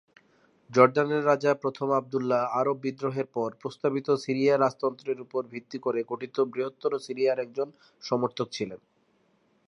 [0.69, 6.91] জর্ডানের রাজা প্রথম আবদুল্লাহ আরব বিদ্রোহের পর প্রস্তাবিত সিরিয়া রাজতন্ত্রের উপর ভিত্তি করে গঠিত বৃহত্তর
[6.99, 7.67] সিরিয়ার একজন
[8.03, 8.79] সমর্থক ছিলেন।